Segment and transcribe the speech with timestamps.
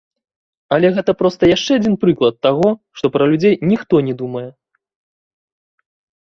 [0.77, 2.67] Але гэта проста яшчэ адзін прыклад таго,
[3.01, 4.45] што пра людзей ніхто не думае.